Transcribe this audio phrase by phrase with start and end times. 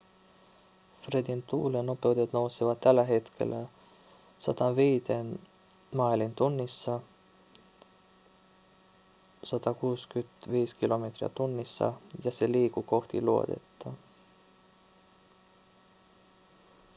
[1.01, 3.67] fredin tuulennopeudet nousevat tällä hetkellä
[4.37, 5.03] 105
[5.95, 6.99] mailiin tunnissa
[9.43, 13.91] 165 km/h ja se liikkuu kohti luodetta